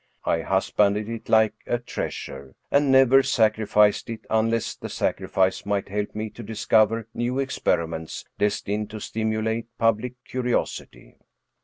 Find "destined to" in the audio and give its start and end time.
8.39-8.99